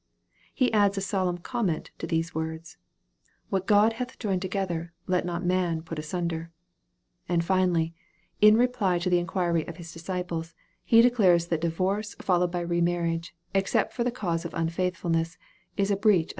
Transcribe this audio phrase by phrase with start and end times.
[0.51, 2.77] He adds a solemn comment to these words"
[3.51, 6.49] What God hath joined together, let not man put asunder."
[7.29, 7.93] And finally,
[8.41, 12.81] in reply to the inquiry of His disciples, he declares that divorce followed by re
[12.81, 15.37] marriage, except for the cause of unfaithfulness,
[15.77, 16.29] is a breach of the seventh commandment.